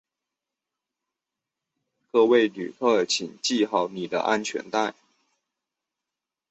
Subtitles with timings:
[2.11, 4.95] 各位旅客请系好你的安全带